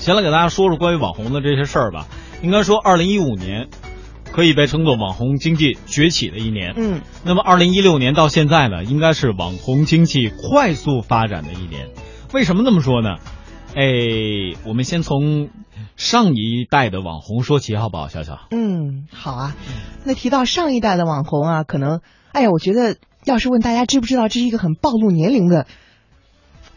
[0.00, 2.08] 先来给大家说说关于网红的这些事儿吧。
[2.42, 3.68] 应该说，二零一五年
[4.32, 6.72] 可以被称作网红经济崛起的一年。
[6.74, 11.90] 嗯，那么二零一六年到现在呢，应该是网红经济快速发展的一年。
[12.32, 13.16] 为什么这么说呢？
[13.76, 13.82] 哎，
[14.66, 15.50] 我们先从
[15.96, 18.08] 上一代的网红说起，好不好？
[18.08, 19.54] 小小，嗯，好啊。
[20.04, 22.00] 那提到上一代的网红啊，可能，
[22.32, 25.66] 哎呀，我觉得要是问大家知不知道，这是一个很暴露年龄的，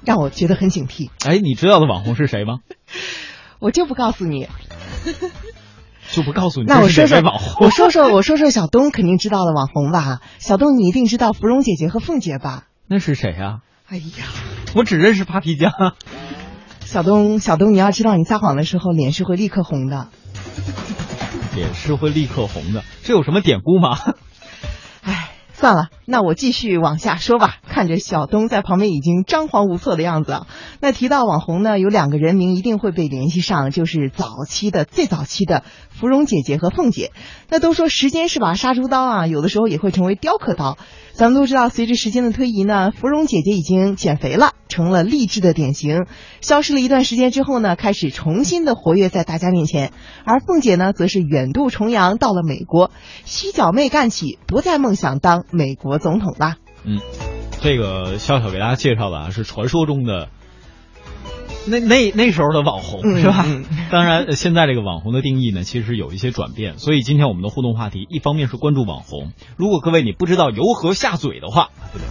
[0.06, 1.10] 让我觉得很警惕。
[1.26, 2.60] 哎，你知道的网红是谁吗？
[3.60, 4.48] 我就不告诉你。
[6.12, 6.68] 就不告诉你。
[6.68, 10.20] 那我说说网红， 我说说我说说小东肯定知道的网红吧？
[10.38, 12.66] 小东，你一定知道芙蓉姐姐和凤姐吧？
[12.88, 14.04] 那是谁呀、哎呀，
[14.76, 15.72] 我只认识扒皮酱。
[16.82, 20.10] 小东，小东，你要知道，你撒谎的时候脸是会立刻红的。
[21.56, 23.98] 脸是会立刻红的，这有什么典故吗？
[25.02, 27.56] 哎，算了，那我继续往下说吧。
[27.68, 30.48] 看着小东在旁边已经张皇无措的样子啊。
[30.80, 37.12] 那提到网红呢，有两个人名一定会被联系上，就是早期的最早期的芙蓉姐姐和凤姐。
[37.50, 40.78] 那都说时间是把杀猪刀啊，有的时候也会成为雕刻刀。
[41.14, 46.08] 咱们都知道，随着时间的推移呢，芙蓉姐姐已经减肥了，成了励志的典型。
[46.42, 49.92] 消失了一段时间之后呢，开始重新的活跃在大家面前。
[50.26, 52.90] 而凤姐呢，则是远渡重洋到了美国，
[53.26, 56.58] 洗脚妹干起，不再梦想当美国总统吧。
[56.84, 57.00] 嗯，
[57.62, 60.30] 这个笑笑给大家介绍的啊，是传说中的
[61.66, 63.46] 那那那时候的网红、嗯是吧？
[63.48, 66.78] 嗯当然，呃现在这个网红的定义呢，其实有一些转变。
[66.78, 72.06] 所以今天我们的互动话题，一方面是关注网红，如果各位你不知道由何下嘴的话，不对，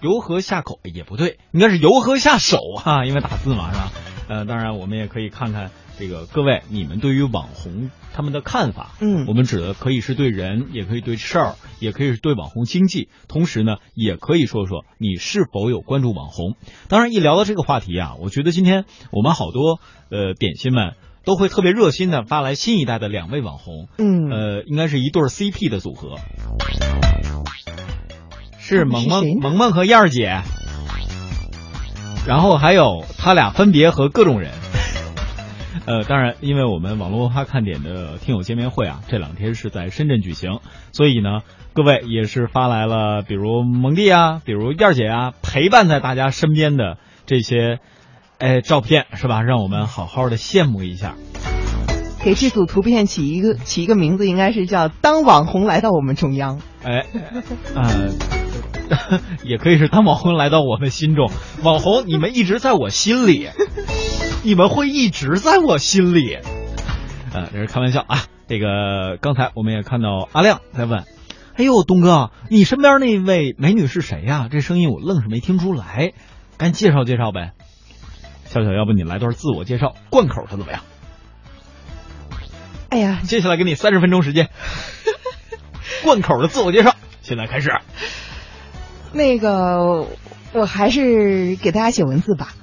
[0.00, 3.92] 由何下口也不对，应该是由何下手哈、因为打字嘛是吧？
[4.28, 8.90] 呃，当然我们也可以看看这个各位你们对于网红他们的看法。
[9.00, 16.54] 嗯我们指的可以是对人，也可以对事儿，也可以是对网红经济，同时呢，也可以说说你是否有关注网红。
[16.88, 26.16] 当然，一聊到这个话题啊，我觉得今天我们好多呃点心们都会特别热心的发来新一代的两位网红，嗯，呃，应该是一对 CP 的组合，
[28.58, 30.42] 是萌萌萌萌和燕儿姐，
[32.28, 34.50] 然后还有他俩分别和各种人。
[35.86, 40.60] 呃，当然，因为我们网络文化看点的听友见面会啊，这两天是在深圳举行，
[40.92, 41.40] 所以呢，
[41.72, 47.78] 各位也是发来了，比如蒙蒂啊，比如燕儿姐啊，陪伴在大家身边的这些，
[48.36, 49.40] 哎，照片是吧？
[49.40, 51.14] 让我们好好的羡慕一下。
[52.22, 57.06] 给这组图片起一个起一个名字，应该是叫“当网红来到我们中央哎，
[57.74, 58.10] 呃，
[59.44, 61.30] 也可以是当网红来到我们心中，
[61.62, 63.48] 网红你们一直在我心里，
[64.42, 66.38] 你们会一直在我心里。
[67.32, 68.24] 呃，这是开玩笑啊。
[68.48, 71.04] 这个刚才我们也看到阿亮在问，
[71.54, 76.14] 哎呦，东哥，你身边那位美女是谁呀、这声音我愣是没听出来，
[76.56, 77.52] 赶紧介绍介绍呗。
[78.46, 80.80] 笑笑，要不你来段自我介绍，贯口的怎么样？”。
[82.88, 84.48] 哎呀，接下来给你三十分钟时间，
[86.02, 87.70] 贯口的自我介绍，现在开始。
[89.12, 90.06] 那个
[90.52, 92.54] 我还是给大家写文字吧。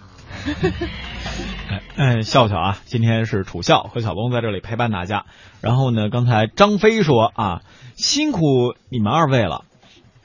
[1.67, 1.81] 哎，
[2.17, 5.25] 哎，笑笑啊，今天是楚笑和小东在这里陪伴大家。
[5.61, 7.61] 然后呢，刚才张飞说啊，
[7.95, 8.39] 辛苦
[8.89, 9.65] 你们二位了。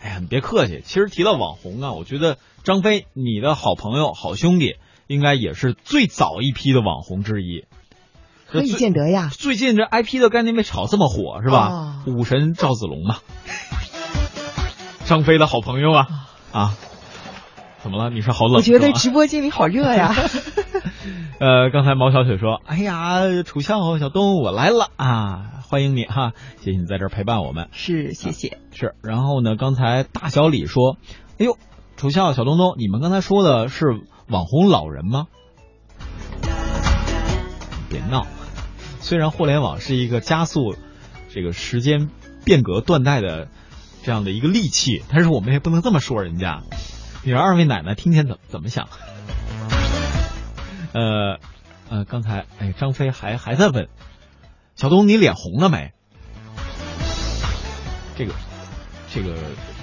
[0.00, 0.82] 哎呀，你别客气。
[0.84, 4.76] 其实提到网红啊，我觉得张飞，你的好朋友、好兄弟，
[5.06, 7.64] 应该也是最早一批的网红之一。
[8.47, 9.31] 何以见得呀？
[9.32, 11.69] 最近这 IP 的概念被炒这么火，是吧？
[11.69, 13.19] 哦武神赵子龙嘛，
[15.10, 16.06] 张飞的好朋友啊
[16.53, 16.76] 啊，
[17.82, 18.10] 怎么了？
[18.10, 18.54] 你是好冷？
[18.54, 20.15] 我觉得直播间里好热呀。
[21.41, 27.70] 呃，刚才毛小雪说：“哎呀，楚笑小东，我来了啊，欢迎你哈，谢谢你在这儿陪伴我们。
[27.72, 28.59] 是，谢谢。
[28.72, 30.97] 是，然后呢，刚才大小李说
[31.41, 31.59] ：“哎呦，
[31.97, 33.87] 楚笑小东东，你们刚才说的是
[34.28, 35.26] 网红老人吗？”
[37.91, 38.28] 别闹，
[39.00, 40.76] 虽然互联网是一个加速
[41.31, 42.10] 这个时间
[42.44, 43.49] 变革断代的
[44.03, 46.62] 这样的一个利器，但是我们也不能这么说人家。
[47.22, 48.88] 你让二位奶奶听见怎怎么想？
[50.93, 51.38] 呃
[51.88, 53.88] 呃，刚才哎，张飞还还在问
[54.75, 55.93] 小东，你脸红了没？
[58.17, 58.32] 这个
[59.12, 59.37] 这个，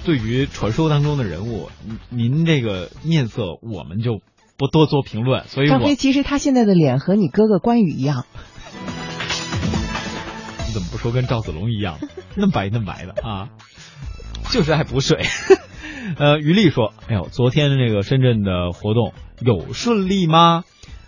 [0.04, 4.20] 对于传说当中的人物，您您这个面色，我们就
[4.56, 5.46] 不多做评论。
[5.48, 8.26] 所以我张飞，其实他现在的脸和你哥哥关羽一样。
[10.66, 11.98] 你怎么不说跟赵子龙一样，
[12.34, 13.48] 嫩白嫩白的啊？
[14.50, 15.22] 就是爱补水。
[16.16, 20.64] 呃，于丽说：“哎呦，昨天这个深圳的活动有顺利吗？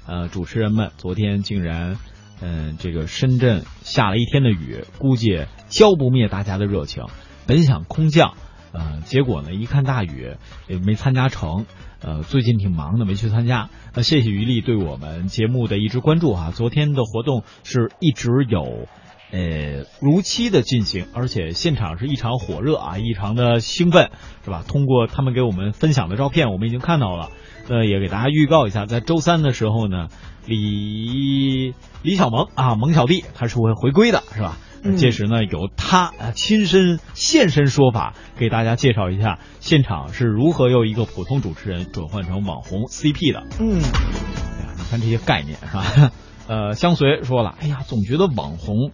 [0.07, 1.97] 呃，主持人们昨天竟然，
[2.41, 7.05] 嗯、这个深圳下了一天的雨，估计浇不灭大家的热情。
[7.47, 8.35] 本想空降，
[8.73, 10.37] 呃，结果呢，一看大雨
[10.69, 11.65] 也没参加成，
[12.03, 13.71] 呃，最近挺忙的，没去参加。
[13.95, 18.87] 那谢谢于丽对我们节目的一直关注啊，昨天的活动是一直有。
[19.32, 24.11] 呃，如期的进行，而且现场是异常火热啊，异常的兴奋，
[24.44, 24.65] 是吧？
[24.67, 27.31] 通过他们给我们分享的照片，我们已经看到了。
[27.69, 30.09] 呃，也给大家预告一下，在周三的时候呢，
[30.47, 34.56] 李李小萌啊，萌小弟他是会回归的，是吧？
[34.97, 43.47] 届时呢，由他亲身现身说法，给大家介绍一下现场是如何由一个普通主持人转换成网红 CP 的。
[43.61, 46.11] 嗯，哎呀，你看这些概念是吧？
[46.49, 48.91] 呃，相随说了，哎呀，总觉得网红。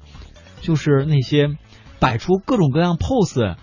[0.66, 1.50] 就是那些
[2.00, 3.54] 摆出各种各样 pose，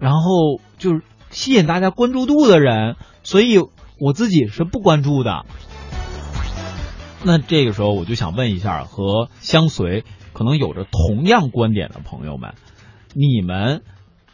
[0.00, 3.60] 然后就是吸引大家关注度的人，所以
[4.00, 5.46] 我自己是不关注的。
[7.22, 10.02] 那这个时候我就想问一下，和相随
[10.32, 12.54] 可能有着同样观点的朋友们，
[13.14, 13.84] 你们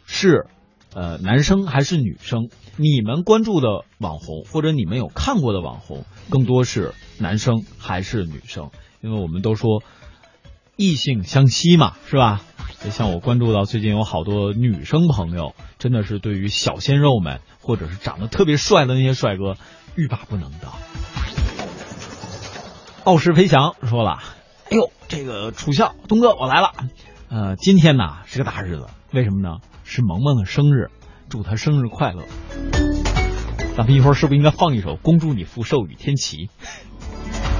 [0.07, 0.47] 是
[0.95, 2.49] 呃男生还是女生？
[2.75, 8.71] 你们关注的网红或者你们有看过的网红，更多是男生还是女生？
[8.99, 9.83] 因为我们都说。
[10.77, 12.41] 异性相吸嘛，是吧？
[12.91, 19.55] 像我关注到最近有好多女生朋友，真的是对于小鲜肉们，或者是长得特别帅的那些帅哥，
[19.95, 20.67] 欲罢不能的。
[23.05, 24.19] 傲视飞翔说了
[24.69, 26.71] ：“哎呦，这个楚笑东哥，我来了。
[27.29, 29.59] 呃，今天呢是个大日子，为什么呢？
[29.83, 30.91] 是萌萌的生日，
[31.29, 32.23] 祝她生日快乐。
[33.77, 36.47] 咱们一会儿是不是应该放一首《恭祝你福寿与天齐》？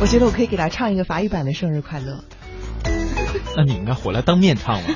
[0.01, 2.23] 我觉得我可以给他唱一个法语版的生日快乐。”
[3.55, 4.87] 那你应该回来当面唱了，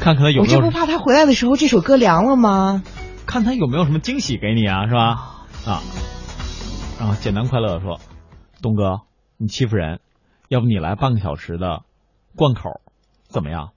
[0.00, 0.58] 看看他有没有。
[0.58, 2.82] 我就不怕他回来的时候这首歌凉了吗？
[3.26, 5.44] 看他有没有什么惊喜给你啊，是吧？
[5.66, 5.82] 啊，
[6.98, 7.98] 然后简单快乐的说
[8.60, 9.00] ：“东哥，
[9.38, 10.00] 你欺负人，
[10.48, 11.82] 要不你来半个小时的
[12.36, 12.80] 贯口，
[13.28, 13.70] 怎么样？”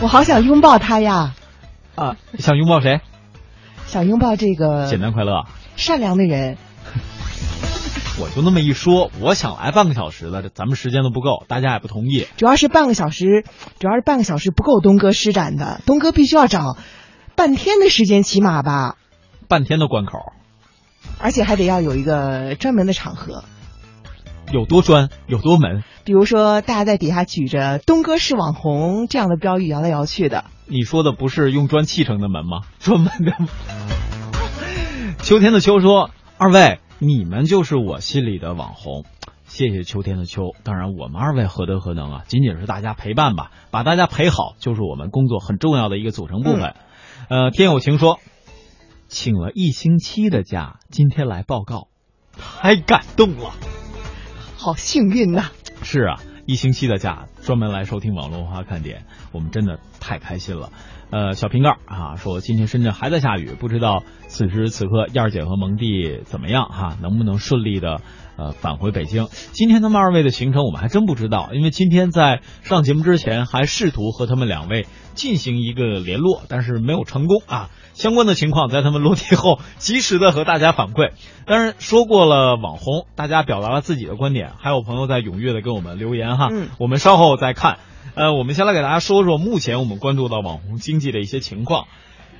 [0.00, 1.34] 我好想拥抱他呀！
[1.96, 3.00] 啊，想拥抱谁？
[3.86, 5.44] 想拥抱这个简单快乐、
[5.76, 6.56] 善良的人。
[8.20, 12.26] 我就那么一说，我想来半个小时的，这咱们时间都不够，大家也不同意。
[12.36, 13.44] 主要是半个小时，
[13.78, 16.76] 主要是半个小时不够东哥施展的，东哥必须要找
[17.34, 18.96] 半天的时间，起码吧。
[19.48, 20.32] 半天的关口，
[21.18, 23.44] 而且还得要有一个专门的场合。
[24.52, 25.82] 有多专，有多门。
[26.04, 30.44] 比如说，大家在底下举着“东哥是网红”这样的标语摇来摇去的。
[30.66, 32.66] 你说的不是用砖砌成的门吗？
[32.78, 33.32] 专门的。
[35.22, 39.04] 秋天的秋说：“二位。”你们就是我心里的网红，
[39.44, 40.54] 谢谢秋天的秋。
[40.62, 42.24] 当然，我们二位何德何能啊？
[42.28, 46.76] 仅仅是大家陪伴吧，把大家陪好，就是我们工作很重要的一个组成部分。
[47.28, 48.20] 呃，天有情说，
[49.08, 51.88] 请了一星期的假，今天来报告，
[52.38, 53.50] 太感动了，
[54.56, 55.46] 好幸运呐！
[55.82, 60.70] 是啊，一星期的假，专门来收听网络文化看点，我们真的太开心了。
[61.10, 68.00] 呃，小瓶盖啊，说今天深圳还在下雨，不知道此时此刻燕儿姐和蒙蒂怎么样哈，能不能顺利的
[68.38, 69.26] 呃返回北京？
[69.52, 77.68] 今天他们二位的行程我们还真不知道，因为今天在上节目之前还试图和他们两位进行一个联络，但是没有成功啊。
[77.92, 81.10] 相关的情况在他们落地后及时的和大家反馈。
[81.44, 87.78] 当然说过了网红，大家表达了自己的观点，还有朋友在踊跃的给我们留言哈，嗯我们稍后再看。
[88.14, 91.86] 呃，我们先来给大家说说目前我们关注到网红经济的一些情况。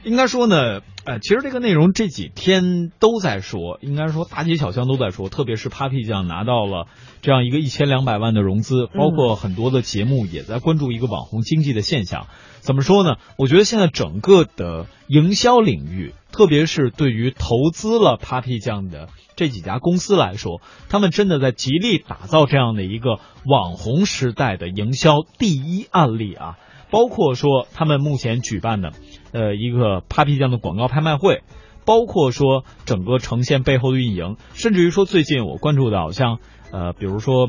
[0.05, 6.89] 应该说呢，呃，其实这个内容这几天都在说，应该说大街小巷都在说，特别是 Papi 酱拿到了
[7.21, 12.27] 这样一个一千两百万的融资，包括很多的节目也在关注一个网红经济的现象。
[12.59, 13.15] 怎么说呢？
[13.39, 19.09] 我觉得现在整个的营销领域，特别是对于投资了 Papi 酱的。
[19.35, 26.59] 这几家公司来说，他们真的在极力打造这样的一个网红时代的营销第一案例啊！
[26.91, 28.93] 包括说他们目前举办的，
[29.33, 31.43] 呃，一个 Papi 酱的广告拍卖会，
[31.87, 36.39] 包括说整个呈现背后的运营，甚至于说最近我关注到像，
[36.71, 37.49] 呃，比如说，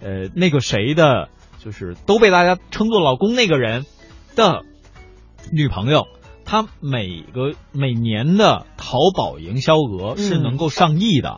[0.00, 3.84] 呃，那个谁的，就是都被大家称作老公那个人
[4.34, 4.62] 的
[5.52, 6.06] 女朋友。
[6.50, 11.36] 他每个每年的淘宝营销额是能够上亿的，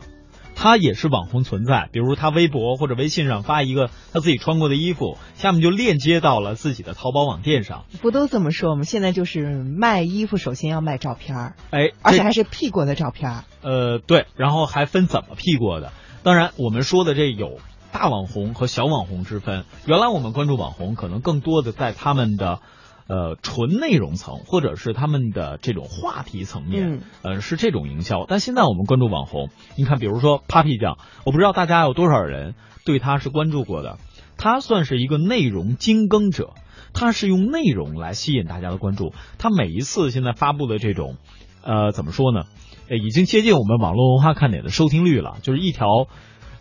[0.55, 1.87] 他也是网红存在。
[1.91, 7.85] 比如他微博或者微信上发一个他自己穿过的衣服，下面就链接到了自己的淘宝网店上。
[8.01, 8.85] 不都这么说吗？
[8.85, 13.43] 现在就是卖衣服，首先要卖照片儿，哎，而且还是 P 过的照片儿。
[13.61, 15.91] 呃，对，然后还分怎么 P 过的。
[16.23, 17.59] 当然，我们说的这有
[17.91, 19.65] 大网红和小网红之分。
[19.85, 22.61] 原来我们关注网红，可能更多的在他们的。
[23.07, 28.25] 呃纯内容层，或者是他们的这种话题层面，呃是这种营销。
[28.27, 32.55] 但现在我们关注网红，你看，比如说 Papi 酱，我不知道大家有多少人
[32.85, 33.97] 对他是关注过的，
[34.37, 36.51] 他算是一个内容精耕者，
[36.93, 39.13] 他是用内容来吸引大家的关注。
[39.37, 41.17] 他每一次现在发布的这种，
[41.63, 42.43] 呃，怎么说呢？
[42.89, 45.87] 已经接近我们网络文化看点的收听率了，就是一条，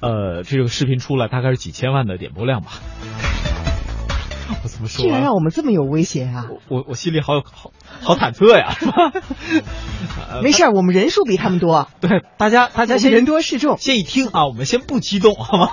[0.00, 2.70] 呃，这个视频出来大概是几千万的点播量吧。
[4.62, 5.04] 我怎么说？
[5.04, 6.46] 居然让我们这么有威胁啊！
[6.68, 8.74] 我我心里好有好好忐忑呀？
[10.42, 11.88] 没事，我们人数比他们多。
[12.00, 15.68] 对，大家大家先人多势众，先一听啊，我们先不激动，好吗？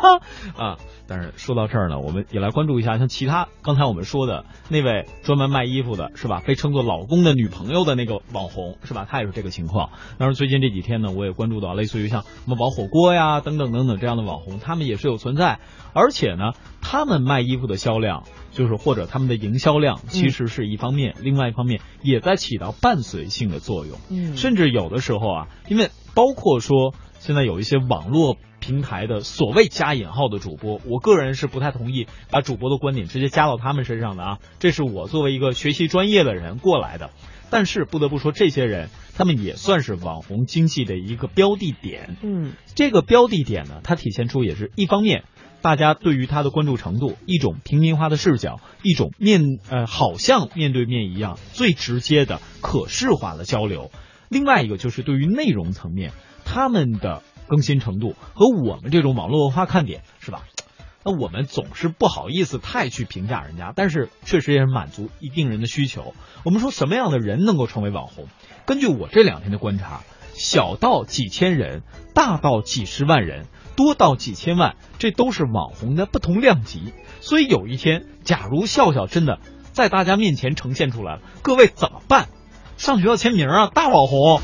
[0.57, 0.77] 啊。
[1.09, 6.43] 但是说到这儿呢，我们也来关注一下，像其他刚才我们说的那位专门卖衣服的，是吧？
[6.45, 9.07] 被称作老公的女朋友的那个网红，是吧？
[9.09, 9.89] 他也是这个情况。
[10.19, 15.59] 当然，最近这几天呢，我也关注到类似于像什么网火锅呀等等等等这样的网红，他们也是有存在。
[15.93, 23.97] 而且呢，他们卖衣服的销量，就是或者他们的营销量，其实是一方面，另外一方面也在起到伴随性的作用。
[24.11, 28.37] 嗯，甚至有的时候啊，因为包括说现在有一些网络。
[28.59, 37.09] 平台的所谓加引号的主播，我个人是不太同意把主播的观点直接加到他们身上的啊，这是我作为一个学习专业的人过来的。
[37.51, 42.15] 但是不得不说，这些人他们也算是网红经济的一个标的点。
[42.21, 45.23] 嗯，这个标的点呢，它体现出也是一方面，
[45.63, 53.89] 大家对于他的关注程度，一种平民化的视角，一种面呃好像面对面一样最直接的可视化的交流。
[54.29, 56.11] 另外一个就是对于内容层面，
[56.45, 57.23] 他们的。
[57.49, 60.43] 更新程度和我们这种网络文化看点是吧？
[61.03, 66.13] 那我们总是不好意思太去评价人家，但是确实也是满足一定人的需求。
[66.43, 68.27] 我们说什么样的人能够成为网红？
[68.65, 70.01] 根据我这两天的观察，
[70.33, 73.45] 小到几千人，大到几十万人，
[73.77, 76.93] 多到几千万，这都是网红的不同量级。
[77.21, 79.39] 所以有一天，假如笑笑真的
[79.71, 82.27] 在大家面前呈现出来了，各位怎么办？
[82.75, 84.41] 上学要签名啊，大网红。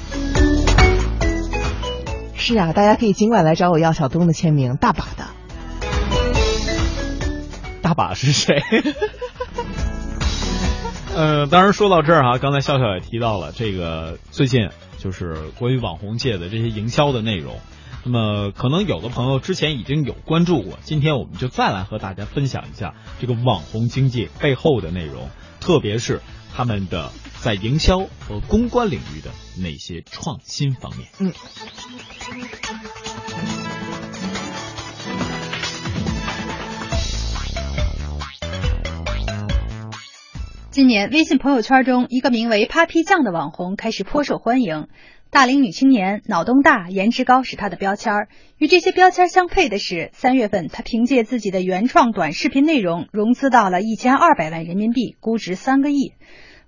[2.35, 5.25] 是啊，大家可以尽管来找我要小东的签名，大把的。
[7.81, 8.61] 大把是谁？
[11.15, 17.59] 呃，当然说到这儿哈，刚才笑笑也提到了这个最近就是关于网红界的这些营销的内容。
[18.03, 26.21] 那么可能有的朋友之前已经有关注过，今天我们就再来和大家分享一下这个网红经济背后的内容，特别是
[26.55, 29.29] 他们的在营销和公关领域的
[29.61, 31.09] 那些创新方面。
[31.19, 31.33] 嗯。
[40.71, 44.87] 今年微信朋友圈中，一个名为 “Papi 酱”的网红开始颇受欢迎。
[45.35, 48.29] 大龄女青年，脑洞大，颜值高是她的标签儿。
[48.57, 56.13] 与这些标签相配的是，三月份她凭借自己的原创短视频内容融资到了一千二百万人民币，估值三个亿。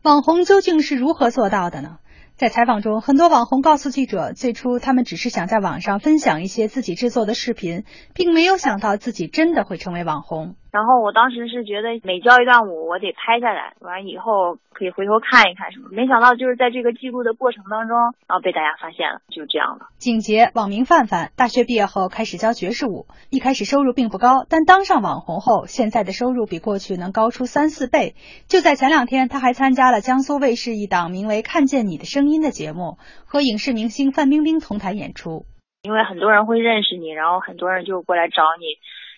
[0.03, 1.99] 网红究竟是如何做到的呢？
[2.35, 10.55] 在采访中，很多网红告诉记者，最初他们只是想在网上分享一些自己制作的视频，并没有想到自己真的会成为网红。
[10.71, 15.89] 然后我当时是觉得每教一段舞，我得拍下来，完以后可以回头看一看什么。
[15.91, 17.97] 没想到就是在这个记录的过程当中，
[18.27, 19.87] 然后被大家发现了，就这样了。
[19.97, 28.13] 景杰，网名范范，大学毕业后开始教爵士舞，一开始收入并不高，但当上网红后，现在的收入比过去能高出三四倍。
[28.47, 35.45] 就在前两天，他还参加了江苏卫视一档名为《看见你的声音》的节目，和影视明星范冰冰同台演出。
[35.83, 38.65] 因为很多人会认识你，然后很多人就过来找你。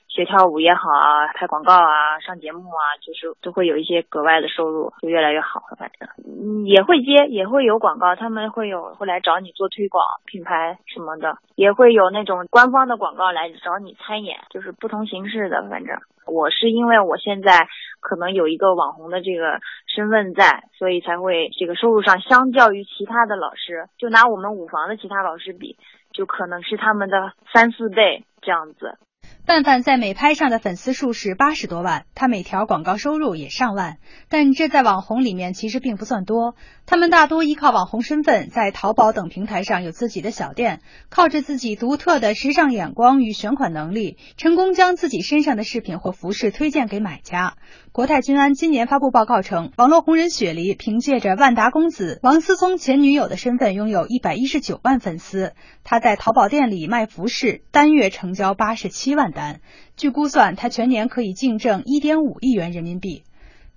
[0.09, 5.77] 学跳舞也好啊，拍广告啊，上节目啊，就是都会有一些格外的收入，就越来越好了。
[5.77, 15.61] 反正也会接，也会有广告，他们会有会来找你做推广、品牌什么的，也会有那种官方的广告来找你参演，就是不同形式的。
[15.69, 17.67] 反正我是因为我现在
[17.99, 25.77] 可能有一个网红的这个身份在，所以才会这个收入上相较于其他的老师，就拿我们舞房的其他老师比，
[26.11, 28.97] 就可能是他们的三四倍这样子。
[29.49, 33.97] 范范在美拍上的粉丝数是八十多万，他每条广告收入也上万，
[34.29, 36.53] 但这在网红里面其实并不算多。
[36.85, 47.55] 他们大多依靠网红身份，在淘宝等平台上有自己的小店，靠着自己独特的时尚眼光与选款能力，成功将自己身上的饰品或服饰推荐给买家。
[47.91, 55.53] 国泰君安今年发布报告称，网络红人雪梨凭借着万达公子王思聪前女友的身份，拥有一百一十九万粉丝。
[55.83, 59.33] 他在淘宝店里卖服饰，单月成交八十七万。
[59.95, 63.23] 据估算，他全年可以净挣一点五亿元人民币。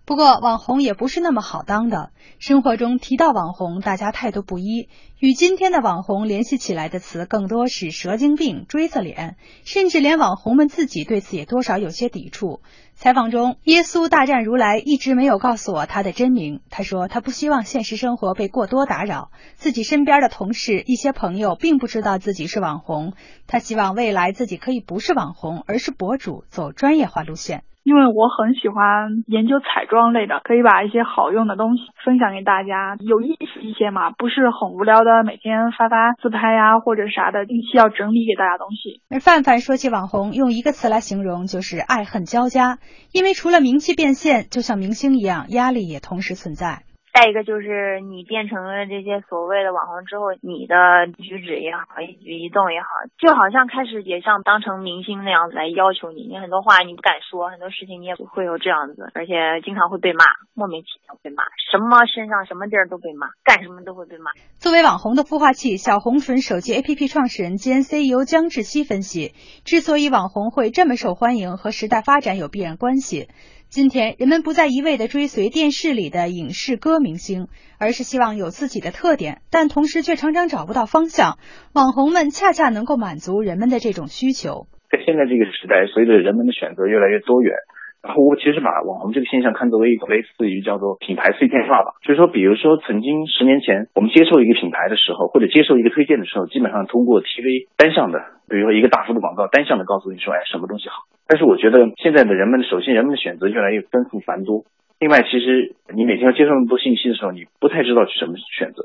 [0.05, 2.11] 不过，网红也不是那么好当的。
[2.41, 4.89] 生活中提到网红，大家态度不一。
[5.21, 12.63] 与今天的网红联系起来的词，更多是蛇精病、锥子脸，甚至连网红们自己对此也多少有些抵触。
[12.95, 16.63] 采访中，耶稣大战如来一直没有告诉我他的真名。
[16.69, 23.13] 他说他不希望现实生活被过多打扰，自己身边的同事、一些朋友并不知道自己是网红。
[23.47, 27.63] 他希望未来自己可以不是网红，而是博主，走专业化路线。
[27.83, 39.03] 因为我很喜欢研究彩妆类的，可以把一些好用的东西分享给大家，有意思一些嘛，不是很无聊的，每天发发自拍呀或者啥的，定期要整理给大家东西。
[39.11, 42.79] 而范范说起网红，用一个词来形容就是爱恨交加，
[43.13, 46.83] 因为除了名气变现，就像明星一样，压力也同时存在。
[47.13, 50.75] 再一个就是你变成了这些所谓的网红之后，你的
[51.21, 52.89] 举止也好，一举一动也好，
[53.19, 56.23] 就好像开始也像当成明星那样来要求你。
[56.27, 64.31] 你很多话你不敢说，很多事情你也不会有这样子，而且经常会被骂，莫名其妙被骂，什么身上什么地儿都被骂，干什么都会被骂。
[64.57, 69.35] 作为网红的孵化器，小红唇手机 APP 创始人兼 CEO 江志熙分析，
[69.67, 73.29] 之所以网红会这么受欢迎，和时代发展有必然关系。
[73.73, 77.49] 今天，人们不再一味的追随电视里的影视歌明星，
[77.81, 81.39] 而是希望有自己的特点，但同时却常常找不到方向。
[81.73, 84.69] 网红们恰恰能够满足人们的这种需求。
[84.93, 87.57] 在现在这个时代，随着人们的选择越来越多元。
[88.03, 98.19] 然后我其实把网红这个现象看作为一种类似于叫做品牌碎片化吧，就是说，比如说曾经十年前我们接受一个品牌的时候，或者接受一个推荐的时候，基本上通过 TV 单向的，
[98.51, 101.07] 比如说一个大幅的广告单向的告诉你说，哎，什么东西好。
[101.29, 104.65] 但是我觉得现在的人们，首先人们的选择越来越丰富繁多，
[104.99, 108.83] 另外其实你每天要接受那么多信息的时候，你不太知道去什么选择。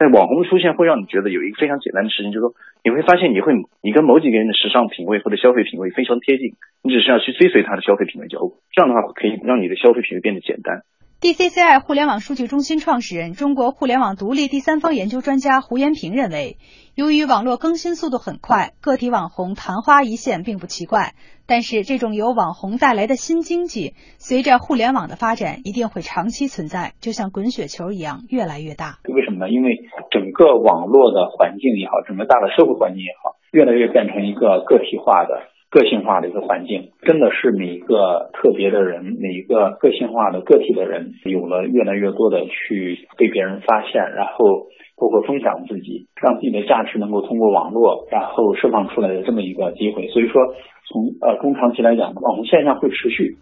[0.00, 3.52] 在网红的出现会让你觉得有一个非常简单的事情，就是说你会发现你会
[3.82, 10.80] 你跟某几个人的时尚品味或者消费品味非常贴近，你只需要去追随他的消费品味脚步，这样的话可以让你的消费品味变得简单。
[11.20, 16.56] DCCI 互联网数据中心创始人、中国互联网独立第三方研究专家胡延平认为，
[16.94, 21.12] 由于网络更新速度很快，个体网红昙花一现并不奇怪。
[21.44, 29.00] 但是，这种由网红带来的新经济，随着互联网的发展，一定会长期存在，就像滚雪球一样，越来越大。
[29.04, 29.50] 为什么呢？
[29.50, 29.76] 因为
[30.10, 35.52] 整个网络的环境也好，整个大的社会环境也好，越来越变成一个个体化的。
[35.70, 50.08] 个性化的一个环境，真的是每一个特别的人，每一个个性化的个体的人，有了越来越多的去被别人发现，然后包括分享自己，让自己的价值能够通过网络然后释放出来的这么一个机会。
[50.08, 50.42] 所以说，
[50.90, 53.36] 从呃中长期来讲，网红现象会持续。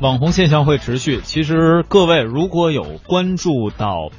[0.00, 1.16] 网红现象会持续。
[1.16, 4.10] 其实各位如果有关注到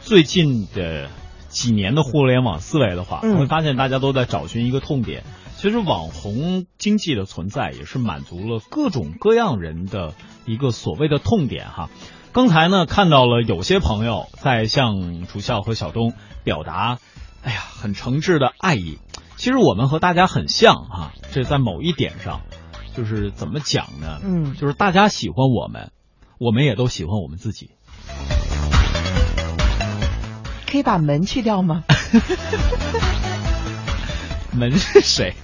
[0.00, 1.08] 最近的。
[1.48, 5.24] 几年的互联网思维的话，会发现大家都在找寻一个痛点。
[5.56, 10.14] 其实网红经济的存在也是满足了各种各样人的
[10.46, 11.90] 一个所谓的痛点哈。
[12.32, 16.12] 刚才呢看到了有些朋友在向楚笑和小东
[16.44, 16.98] 表达，
[17.42, 18.98] 哎呀很诚挚的爱意。
[19.36, 22.42] 其实我们和大家很像哈，这在某一点上，
[22.96, 24.20] 就是怎么讲呢？
[24.22, 25.90] 嗯，就是大家喜欢我们，
[26.38, 27.70] 我们也都喜欢我们自己。
[30.70, 31.84] 可以把门去掉吗？
[34.52, 35.34] 门是谁？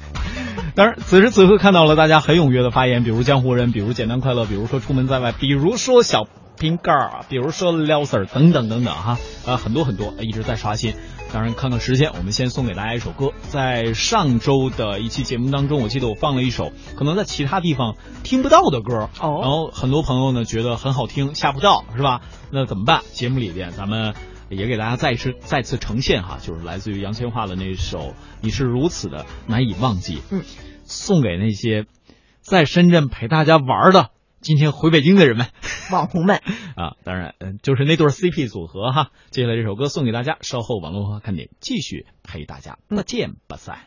[0.75, 6.25] 当然，此时此刻看到了大家很踊跃的发言，比如江湖人，比如简单快乐，比如说出门在外，比如说小
[6.59, 10.95] 瓶盖儿，比如说撩丝儿等等等等哈啊，很多很多一直在刷新。
[11.33, 13.31] 当然，看看时间，我们先送给大家一首歌。
[13.51, 22.21] 在上周的一期节目当中，我记得我放了一首可能在其他地方听不到的歌，哦，然后很多朋友呢觉得很好听，下不到是吧？
[22.51, 23.01] 那怎么办？
[23.13, 24.13] 节目里边咱们。
[24.55, 27.99] 也给大家再次再次呈现哈，就是来自于杨千嬅的那首
[28.41, 30.43] 《你是如此的难以忘记》，嗯，
[30.85, 31.87] 送给那些
[32.41, 35.47] 在深圳陪大家玩的今天回北京的人们，
[35.91, 36.37] 网红们
[36.77, 39.11] 啊，当然，嗯，就是那对 CP 组合哈。
[39.31, 43.79] 接下来这首歌送给大家，稍后网络文化看点继续陪大家不见不散。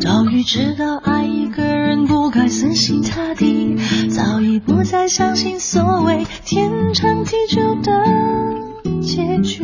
[0.00, 3.76] 早已知道爱一个人不该死心塌地，
[4.10, 7.92] 早已不再相信所谓天长地久的
[9.00, 9.62] 结局，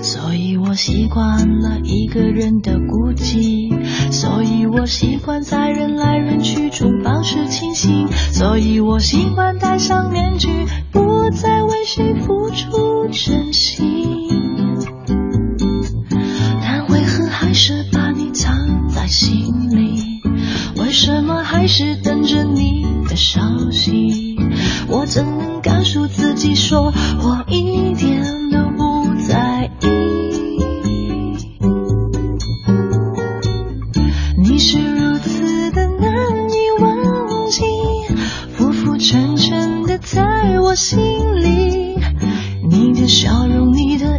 [0.00, 3.70] 所以我习惯了一个人的孤寂，
[4.10, 10.48] 所以我习惯在人来人去中保持清醒，所以我习惯戴上面具，
[10.90, 14.75] 不再为谁付出真心，
[20.98, 23.38] 什么还是等着你的消
[23.70, 24.38] 息？
[24.88, 26.90] 我怎能告诉自己说
[27.22, 29.86] 我一点都不在意？
[34.42, 36.10] 你是如此的难
[36.48, 36.96] 以忘
[37.50, 37.62] 记，
[38.56, 40.98] 浮浮沉沉的在我心
[41.42, 41.98] 里。
[42.70, 44.15] 你的笑容，你的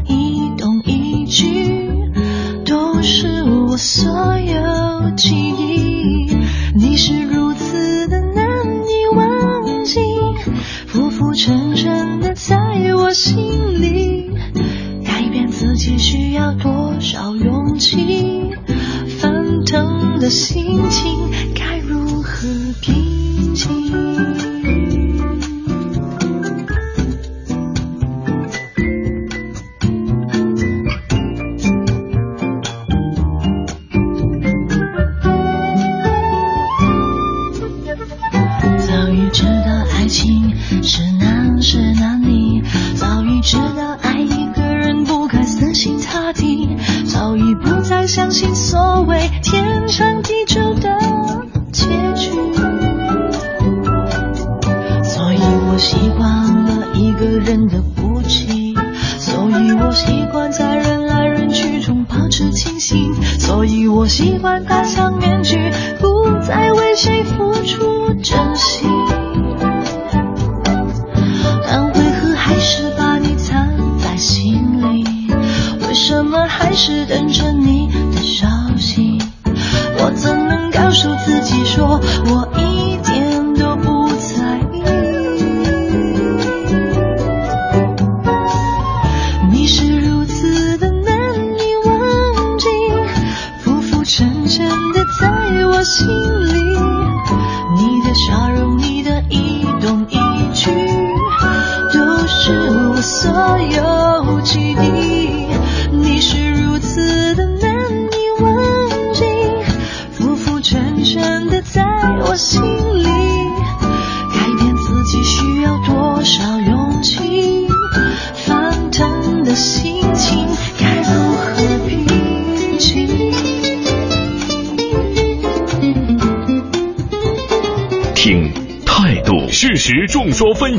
[17.95, 18.57] 勇气？
[19.19, 21.31] 翻腾的心情
[64.17, 64.76] 喜欢他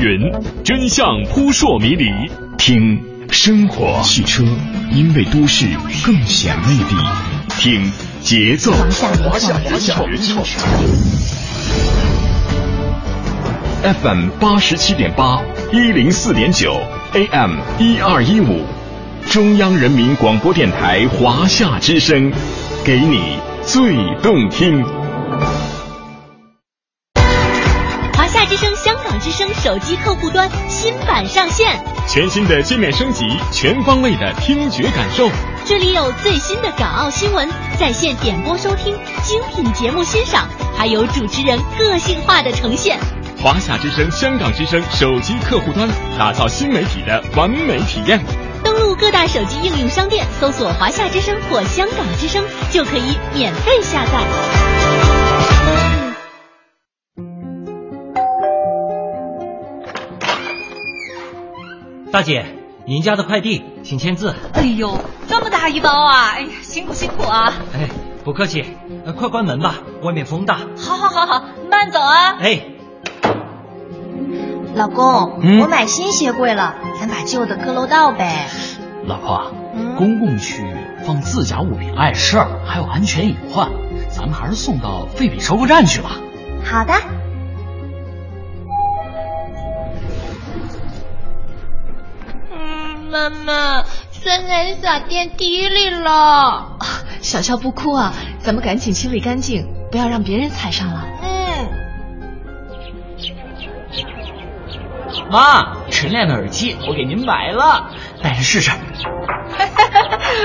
[0.09, 2.07] 说纷纭，真相扑朔迷离。
[2.57, 2.99] 听
[3.31, 4.43] 生活，汽车
[4.91, 5.67] 因为都市
[6.05, 6.97] 更显魅力。
[7.59, 7.93] 听
[8.23, 10.43] 节奏，华夏华夏华夏原创
[14.03, 15.43] FM 八十七点八，
[15.73, 16.75] 一零四点九
[17.13, 18.63] ，AM 一二一五，
[19.29, 22.33] 中央人民广播电台华夏之声，
[22.85, 24.98] 给你最动听。
[29.29, 35.29] 之声手机客户端新版上线，全新的界面升级，全方位的听觉感受。
[35.67, 37.47] 这里有最新的港澳新闻、
[37.79, 42.99] 在线点播收听、精品节目欣赏，还有主持人个性化的呈现。
[43.37, 45.87] 华夏之声、香港之声手机客户端，
[46.19, 48.19] 打造新媒体的完美体验。
[48.65, 55.18] 登录各大手机应用商店，搜索“华夏之声”或“香港之声”，就可以免费下载。
[62.11, 62.47] 大姐，
[62.87, 64.35] 您家的快递，请签字。
[64.55, 66.31] 哎呦，这么大一包啊！
[66.37, 67.53] 哎呀，辛苦辛苦啊！
[67.75, 67.89] 哎，
[68.25, 68.65] 不客气，
[69.05, 70.61] 呃快关门吧，外面风大。
[70.79, 72.39] 好好好好，慢走啊！
[72.41, 72.63] 哎，
[74.75, 78.49] 老公，嗯我买新鞋柜了，咱把旧的搁楼道呗。
[79.05, 83.69] 老婆，嗯公共区域放自家物品碍事儿，还有安全隐患，
[84.09, 86.13] 咱们还是送到废品收购站去吧。
[86.65, 86.95] 好的。
[93.11, 96.77] 妈妈，酸奶洒电梯里了。
[97.21, 101.07] 小肖不哭啊，咱们赶紧清理干净，不要让别人踩上了。
[101.23, 101.69] 嗯，
[105.31, 107.91] 妈，晨亮的耳机我给您买了，
[108.23, 108.71] 戴着试试。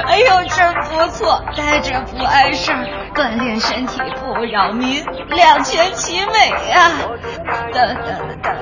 [0.06, 6.92] 哎呦，真不错，戴着不碍事儿，锻炼身体不扰民，两全其美呀、
[7.74, 8.53] 哒哒哒哒哒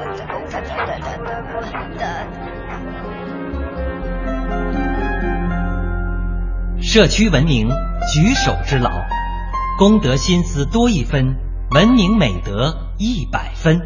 [6.81, 7.69] 社区文明
[8.11, 8.89] 举手之劳，
[9.77, 11.35] 公德心思多一分，
[11.69, 13.79] 文明美德一百分。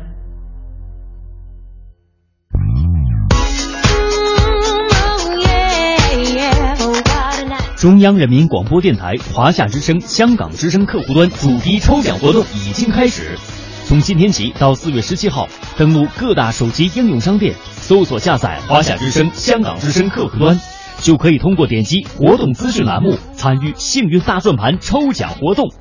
[7.75, 13.37] 中央人民广播电台、华夏之声、香港之声客户端主题抽奖活动已经开始，
[13.83, 20.57] 从今天起到四月十七号，登录各大手机应用商店，搜索下载“华夏之声”香港之声客户端，
[21.05, 25.71] 就可以通过点击活动资讯栏目参与幸运大转盘抽奖活动。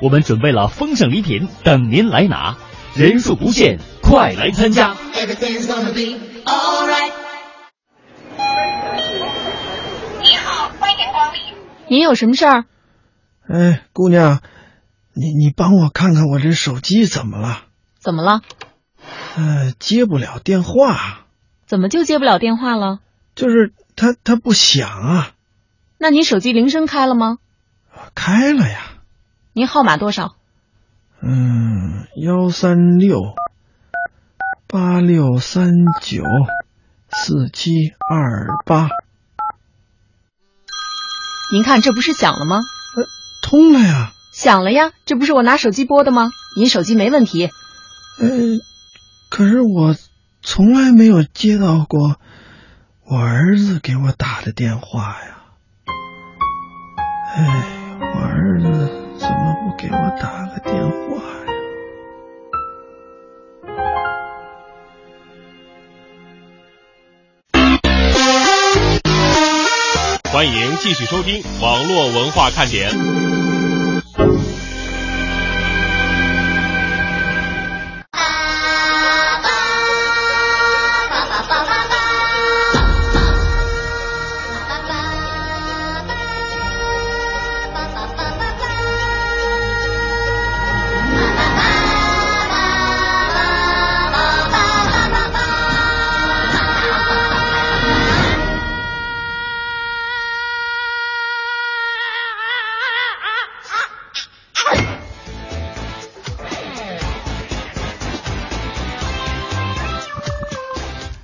[0.00, 2.56] 我们准备了丰盛礼品等您来拿，
[2.96, 4.96] 人数不限，快来参加！
[10.20, 11.40] 你好，欢迎光临。
[11.86, 12.64] 您有什么事儿？
[13.48, 14.40] 哎，姑娘，
[15.14, 17.66] 你你帮我看看我这手机怎么了？
[18.00, 18.40] 怎么了？
[19.36, 21.20] 呃，接不了电话。
[21.66, 22.98] 怎么就接不了电话了？
[23.36, 25.30] 就是它它不响啊。
[25.96, 27.38] 那您手机铃声开了吗？
[28.16, 28.80] 开了呀。
[29.52, 30.34] 您号码多少？
[31.20, 33.20] 嗯，幺三六
[34.66, 36.24] 八六三九
[37.10, 38.88] 四七二八。
[41.52, 42.56] 您看，这不是响了吗？
[42.96, 43.04] 呃，
[43.40, 44.10] 通了呀。
[44.32, 46.32] 响了呀，这不是我拿手机拨的吗？
[46.56, 47.50] 您手机没问题。
[48.18, 48.28] 呃，
[49.30, 49.94] 可是我
[50.42, 52.18] 从来没有接到过
[53.04, 55.42] 我儿子给我打的电话呀。
[57.34, 58.68] 哎，我儿子
[59.18, 61.52] 怎么不给我打个电话呀？
[70.32, 72.90] 欢迎继续收听网络文化看点。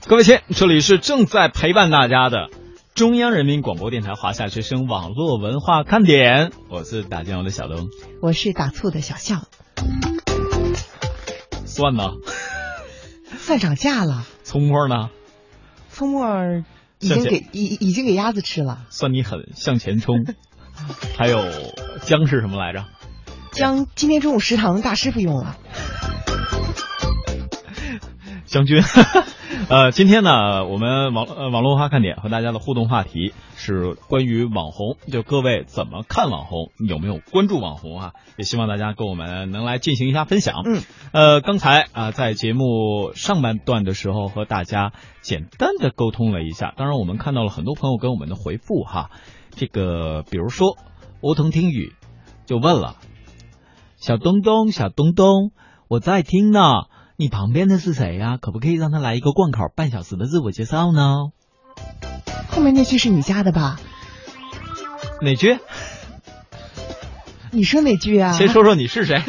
[0.09, 2.49] 各位亲，这里是正在陪伴大家的
[2.95, 7.91] 中央人民广播电台华夏之声网络文化看点，我是打酱油的小东，
[8.23, 9.43] 我是打醋的小象。
[11.67, 12.05] 蒜呢？
[13.37, 14.25] 蒜涨价了。
[14.45, 15.11] 葱末呢？
[15.91, 16.27] 葱末
[17.01, 18.87] 已经给已已经给鸭子吃了。
[18.89, 20.25] 算你狠，向前冲。
[21.19, 21.45] 还有
[22.01, 22.87] 姜是什么来着？
[23.53, 25.59] 姜今天中午食堂大师傅用了。
[28.47, 28.83] 将军，
[29.71, 38.13] 呃，今天呢，我们网呃网络文化看点和大家的互动话题是关于网红，就各位怎么看网红，有没有关注网红啊？
[38.39, 40.63] 也希望大家跟我们能来进行一下分享。
[40.65, 40.81] 嗯，
[41.13, 49.11] 呃，刚才啊、呃，在节目上半段的时候和大家简单的沟通了一下，当然我们看到了很多朋友跟我们的回复哈，
[49.51, 50.79] 这个比如说
[51.21, 51.93] 欧腾听雨
[52.47, 52.97] 就问了，
[53.99, 55.53] 小东东，小东东，
[55.89, 56.63] 我在听呢。
[57.21, 58.37] 你旁边的是谁呀、啊？
[58.41, 61.33] 可不可以让他来一个贯口半小时的自我介绍呢？
[62.49, 63.81] 后面那句是你加的吧？
[65.21, 65.59] 哪句？
[67.51, 68.31] 你说哪句啊？
[68.35, 69.21] 先说说你是谁？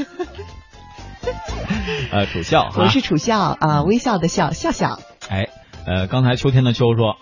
[2.12, 4.99] 呃，楚笑，我是楚笑啊，微笑的笑，笑笑。
[5.28, 5.49] 哎，
[5.88, 7.17] 呃，刚才秋天的秋说，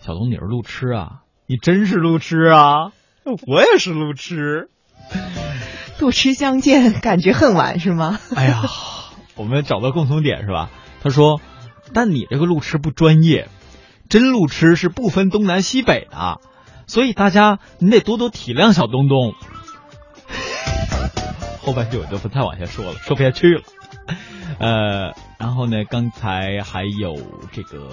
[0.00, 1.20] 小东你是路痴啊？
[1.46, 2.90] 你真是路痴啊？
[3.46, 4.68] 我也是路痴。
[6.00, 8.18] 路痴相见，感觉恨晚是吗？
[8.34, 8.64] 哎呀。
[9.36, 10.70] 我们找到共同点是吧？
[11.02, 11.40] 他说
[11.92, 13.48] ：“但你这个路痴不专业，
[14.08, 16.40] 真路痴是不分东南西北的，
[16.86, 19.34] 所以大家你得多多体谅小东东。
[21.60, 23.62] ”后半句我就不太往下说了，说不下去了。
[24.60, 27.16] 呃，然后呢，刚才还有
[27.50, 27.88] 这个，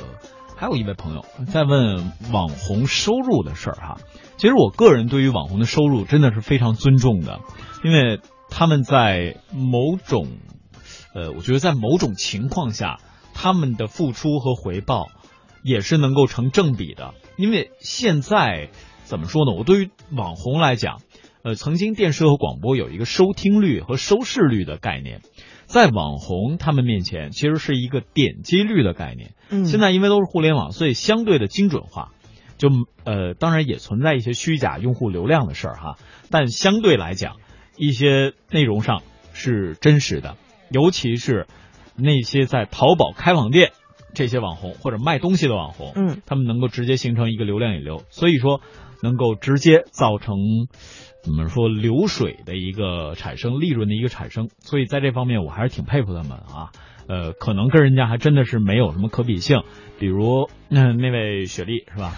[0.56, 3.97] 还有一位朋友在问网红收入的事儿哈。
[4.38, 7.39] 其实我个人对于网红的收入真的是非常尊重的，
[7.84, 8.19] 因为
[8.52, 10.28] 他们在某种。
[11.13, 12.99] 呃，我觉得在某种情况下，
[13.33, 15.07] 他们的付出和回报
[15.63, 17.13] 也是能够成正比的。
[17.37, 18.69] 因为现在
[19.03, 19.53] 怎么说呢？
[19.57, 21.01] 我对于网红来讲，
[21.43, 25.21] 呃，曾经电视和广播有一个收听率和收视率的概念，
[25.65, 29.33] 在网红他们面前，其实是一个点击率的概念。
[29.49, 32.11] 嗯，现在因为都是互联网，所以相对的精准化，
[32.57, 32.69] 就
[33.03, 35.97] 呃，当然也存在一些虚假用户流量的事儿哈，
[36.29, 37.37] 但相对来讲，
[37.77, 39.01] 一些内容上
[39.33, 40.35] 是真实的。
[40.71, 41.47] 尤其是
[41.95, 43.71] 那些在淘宝开网店
[44.13, 48.62] 这些网红或者卖东西的网红，嗯，他们能够直接形成一个流量引流，所以说
[49.03, 50.38] 能够直接造成
[51.21, 56.71] 怎么说流水的一个产生，利润的一个产生，所以在这方面我还是挺佩服他们啊。
[57.08, 59.63] 呃，可能跟人家还真的是没有什么可比性，
[59.97, 62.13] 比如那、呃、那位雪莉是吧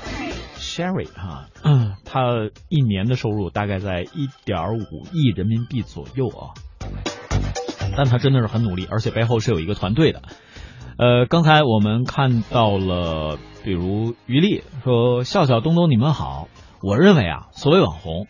[0.58, 6.52] ？Sherry 哈、啊，嗯，她一年的收入大概在一点五亿人民币左右啊。
[7.96, 10.22] 但他真的是很努力，而且背后是有一个团队的。
[10.98, 16.48] 呃，刚才我们看到了，比如于丽说：“笑笑、东东，你们好。”
[16.84, 18.28] 我认为啊，所谓网红，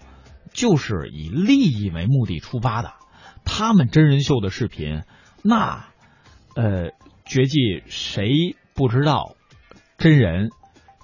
[0.54, 2.91] 就是以利益为目的出发的。
[3.45, 5.02] 他们真人秀的视频，
[5.41, 5.86] 那
[6.56, 6.89] 呃，
[7.26, 9.36] 绝技谁不知道？
[9.97, 10.50] 真人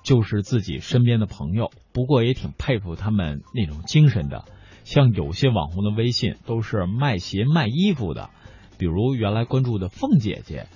[0.03, 1.71] 就是自己身边的朋友。
[1.93, 4.45] 不过也挺佩服他们那种精神的。
[4.83, 8.29] 像有些网红的微信都是卖鞋卖衣服的，
[8.77, 10.67] 比如原来关注的凤姐姐，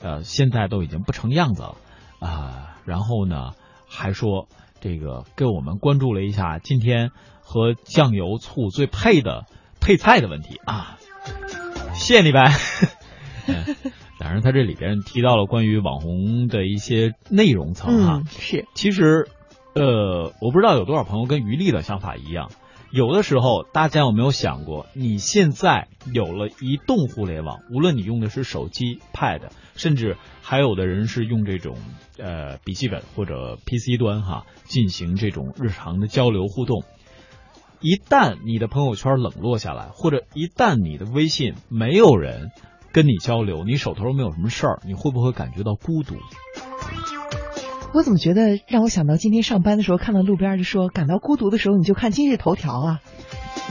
[0.00, 1.76] 呃，现在都已经不成样子了
[2.20, 2.76] 啊。
[2.84, 3.52] 然后呢，
[3.88, 4.48] 还说
[4.80, 9.46] 这个给我们关注了一下今天和酱油醋最配的
[9.80, 10.98] 配菜的问题啊。
[11.94, 12.52] 谢谢你呗。
[14.18, 18.66] 当然，他这里边提到了关于网红的一些内容层哈，是。
[18.74, 19.28] 其实，
[19.74, 22.50] 呃，我不知道有多少朋友跟于丽的想法一样。
[22.90, 31.76] 有的时候，大家有没有想过，你现在有了移动互联网，无论你用的是手机、Pad，甚至还有的人是用这种
[32.18, 36.84] 呃笔记本或者 PC 端哈，进行这种日常的交流互动。
[37.80, 42.50] 一旦你的朋友圈冷落下来，或者一旦你的微信没有人
[42.92, 46.14] 跟你交流，你手头没有什么事儿，你会不会感觉到孤独？
[47.96, 53.00] 我怎么觉得让我想到今天上班的时候看到路边就说感到孤独的时候你就看今日头条啊，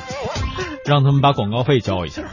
[0.84, 2.24] 让他们把广告费交一下。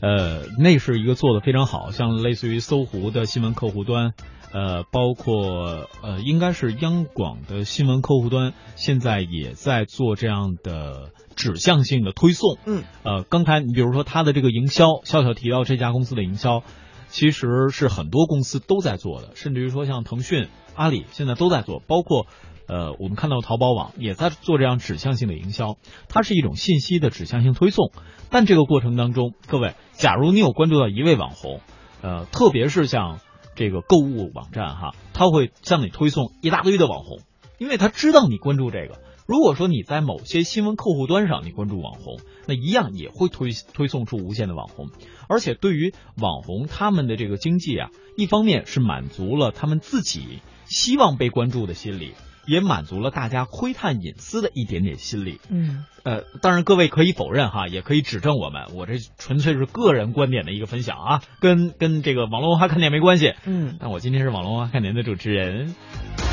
[0.00, 4.14] 呃，那是一个做的非常好，像类似于搜狐的新闻客户端。
[4.50, 12.56] 呃，包括呃，应该是央广的新闻客户端，现在也在做这样的指向性的推送。
[12.64, 16.62] 嗯，呃，刚才你比如说他的这个营销，笑笑提到这家公司的营销，
[17.08, 22.26] 其实是很多公司都在做的，甚至于说像腾讯、阿里现在都在做，包括
[22.66, 25.76] 呃，我们看到淘宝网也在做这样指向性的营销，
[26.08, 27.92] 它是一种信息的指向性推送。
[28.30, 31.60] 但这个过程当中，各位，假如你有关注到一位网红，
[32.02, 33.20] 呃，特别是像。
[33.60, 37.18] 这个购物网站哈，他会向你推送一大堆的网红，
[37.58, 39.00] 因为他知道你关注这个。
[39.28, 44.88] 如果说你在某些新闻客户端上你关注网红，那一样也会推推送出无限的网红。
[45.28, 52.14] 而且对于网红他们的这个经济啊，一方面是满足了他们自己希望被关注的心理。
[52.46, 55.38] 也满足了大家窥探隐私的一点点心理。
[55.50, 63.34] 嗯，呃，当然各位可以否认哈，也可以指正我们，我这纯粹是个人观点的一个分享啊，跟跟这个网络文化看点没关系。
[63.44, 65.74] 嗯，但我今天是网络文化看点的主持人，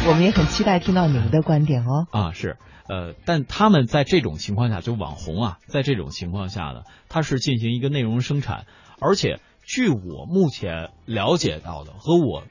[0.08, 2.08] 我们也很期待听到你们的观点哦。
[2.12, 2.56] 啊，是，
[2.88, 8.66] 呃，但他们在这种情况下，就网红啊，在这种情况下呢，他是进行一个内容生产，
[9.00, 12.44] 而且据我目前了解到的和我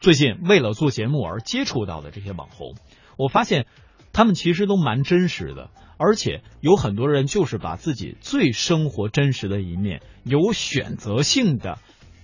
[0.00, 2.74] 最近为了做节目而接触到的这些网红。
[3.18, 3.66] 我发现，
[4.12, 11.78] 他们其实都蛮真实的，而且有很多人就是把自己最生活真实的一面，有选择性的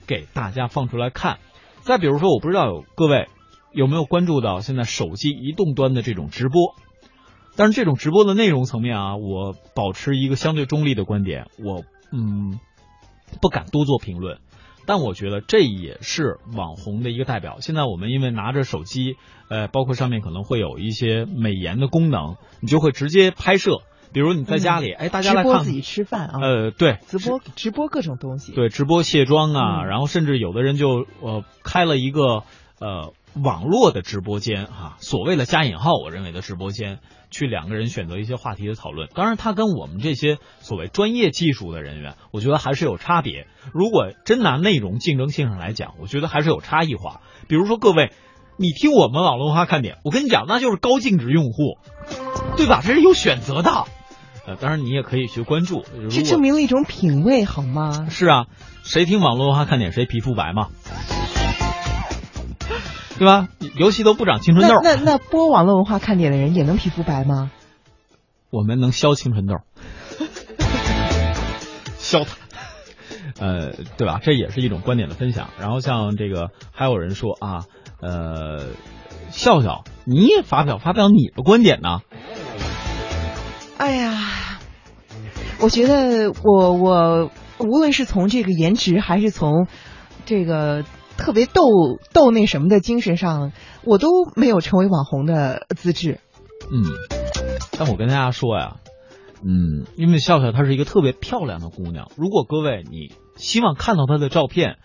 [0.07, 1.39] 给大家放出来看。
[1.81, 3.29] 再比如说，我不知道有各位
[3.73, 6.75] 有没有关注到现在手机移动端的这种直播，
[7.57, 12.59] 但是这种直播的内容层面啊，我保持一个相对中立的观点，我嗯
[13.41, 14.39] 不敢多做评论。
[14.85, 17.59] 但我觉得这也是网红的一个代表。
[17.61, 19.17] 现在我们因为拿着手机，
[19.49, 23.83] 呃，包括上面可能会有一些美颜的功能，你就会直接拍摄。
[24.13, 32.43] 比如你在家里，哎，大家来看自己吃饭啊，呃，对，直播直播各种东西，对，直播卸妆啊，然后甚至有的人就呃开了一个
[32.81, 36.99] 呃网络的直播间哈，所谓的加引号，我认为的直播间。
[37.35, 43.47] 去两个人选择一些话题的讨论，当然他跟我们这些所谓专业技术的人员，我觉得还是有差别。
[43.73, 47.23] 如果真拿内容竞争性上来讲，我觉得还是有差异化。
[47.49, 48.13] 比如说各位，
[48.59, 51.79] 你听我们网络文化看点，我跟你讲，那就是高净值用户，
[52.59, 52.83] 对吧？
[52.85, 53.87] 这是有选择的。
[54.47, 58.09] 呃，当然你也可以去关注，这证明了一种品味，好吗？
[58.11, 58.45] 是啊，
[58.85, 60.69] 谁听网络文化看点谁皮肤白嘛。
[63.23, 63.47] 对吧？
[63.77, 64.81] 尤其都不长青春痘。
[64.83, 67.53] 那那播网络文化看点的人也能皮肤白吗？
[68.51, 69.59] 我们能消青春痘，
[71.99, 72.37] 消它。
[73.39, 74.19] 呃，对吧？
[74.21, 75.51] 这也是一种观点的分享。
[75.61, 77.67] 然后像这个，还有人说啊，
[78.01, 78.71] 呃，
[79.31, 82.01] 笑笑，你也发表发表你的观点呢？
[83.79, 84.19] 哎呀，
[85.61, 89.69] 我觉得我我无论是从这个颜值，还是从
[90.27, 90.85] 这个。
[91.23, 91.63] 特别逗
[92.13, 93.53] 逗那什么的精神上，
[93.85, 96.19] 我都没有成为网红的资质。
[96.69, 96.83] 嗯，
[97.79, 98.79] 但我跟大家说呀，
[99.41, 102.11] 嗯，因为笑笑她是一个特别漂亮的姑娘。
[102.17, 104.79] 如果各位你希望看到她的照片，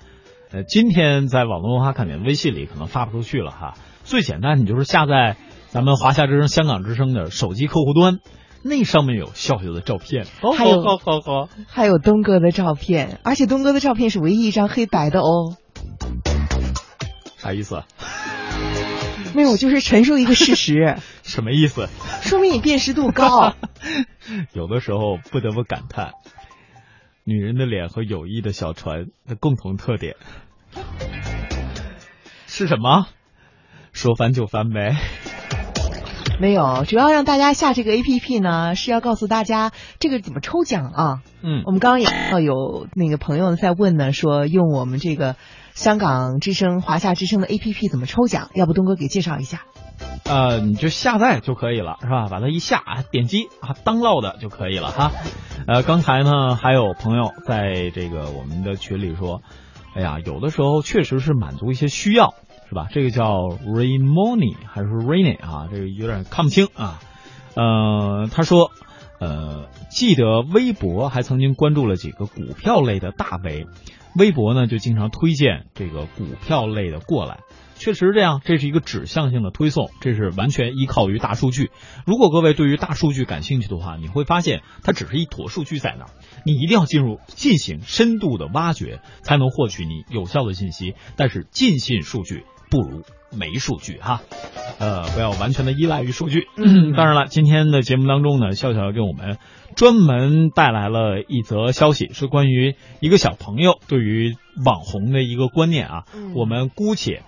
[0.52, 3.73] 呃，今天在网络文化看点微信里可能发不出去了哈。
[4.04, 5.38] 最简单，你就是下载
[5.69, 8.19] 咱们华夏之声、香港之声的手机客户端，
[8.63, 15.58] 那上面有笑笑的照片，还有好好好，还有东哥的照片，而且东哥的照片是唯一一张黑白的哦。
[17.48, 17.81] 啥意思？
[19.33, 20.98] 没有，我就是陈述一个事实。
[21.23, 21.87] 什么意思？
[22.23, 23.56] 说明你辨识度高。
[24.52, 26.12] 有的时候不得不感叹，
[27.23, 30.17] 女人的脸和友谊的小船的共同特点
[32.48, 33.08] 是什么？
[33.93, 34.98] 说翻就翻呗。
[36.40, 41.21] 没有，主要让大家下这个 A P P 呢，是要告诉大家这个怎么抽奖啊。
[41.42, 45.35] 嗯，我们刚刚也看到有那个朋友在问呢，说用我们这个
[45.73, 48.50] 香港之声、华夏之声的 A P P 怎么抽奖？
[48.54, 49.63] 要不东哥给介绍一下？
[50.25, 52.27] 呃，你就下载就可以了，是吧？
[52.29, 55.12] 把它一下，点击啊，当烙的就可以了哈。
[55.67, 59.42] 呃，刚才呢还有朋友在这个我们的群里说，
[59.96, 62.35] 哎呀，有的时候确实是满足一些需要。
[62.70, 62.88] 是吧？
[62.92, 65.68] 这个叫 Rainmony 还是 Rainy 啊？
[65.72, 67.00] 这个有点看不清啊。
[67.56, 68.72] 呃，他说，
[69.20, 73.68] 呃，记得微博还曾经关注了几个股票类的大 V，
[74.15, 77.40] 微博呢就经常推荐这个股票类的过来。
[77.80, 81.70] 确实这样，这是一个指向性的推送，这是完全依靠于大数据。
[82.08, 86.10] 如果各位对于大数据感兴趣的话，你会发现它只是一坨数据在那儿，
[86.44, 90.96] 你一定要进入进行深度的挖掘，才能获取你有效的信息。
[91.15, 92.46] 但是尽信数据。
[92.70, 94.22] 不如没数据哈，
[94.80, 96.48] 呃，不要完全的依赖于数据。
[96.58, 99.38] 嗯，当然了，今天的节目当中呢，笑笑给我们
[99.76, 106.04] 专门带来了一则消息，是关于一个小朋友对于网红的一个观念啊。
[106.13, 107.24] 嗯，我们姑且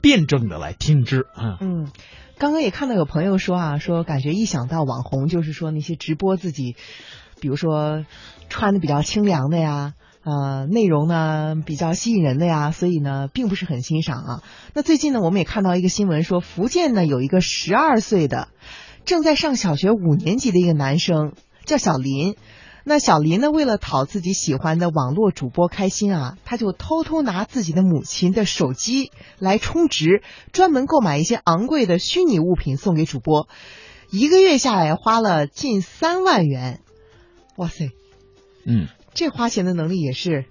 [0.00, 1.58] 辩证的来听之啊。
[1.60, 1.90] 嗯，
[2.38, 6.76] 刚刚也看到有朋友说啊，说感觉一想到网红，就是说那些直播自己，
[7.40, 8.04] 比如说
[8.48, 9.94] 穿的比较清凉的呀。
[10.24, 14.42] 呃，内容呢比较吸引人的呀，所以呢并不是很欣赏啊。
[14.72, 18.48] 那最近呢，我们也看到一个新闻说，福建呢有一个十二岁的
[19.04, 21.32] 正在上小学五年级的一个男生
[21.64, 22.36] 叫小林。
[22.84, 33.48] 那小林呢，为了讨自己喜欢的网络主播开心啊，他就偷偷拿自己的母亲的手机来充值，专门购买一些昂贵的虚拟物品送给主播。
[34.10, 36.80] 一个月下来花了近三万元，
[37.56, 37.90] 哇塞！
[38.66, 38.88] 嗯。
[39.14, 40.46] 这花钱的能力也是，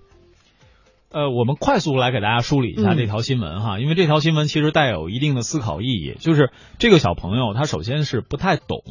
[1.10, 6.16] 呃，我们快速来给大家梳理一下这条新闻哈，因为这条新闻其实带有一定的思考意义。
[6.20, 8.82] 就是这个小朋友他首先是不太懂，